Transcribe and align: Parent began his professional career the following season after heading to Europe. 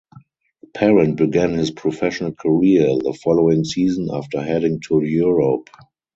Parent 0.73 1.15
began 1.15 1.53
his 1.53 1.69
professional 1.69 2.31
career 2.31 2.87
the 2.87 3.15
following 3.23 3.63
season 3.63 4.09
after 4.11 4.41
heading 4.41 4.79
to 4.87 5.03
Europe. 5.03 5.69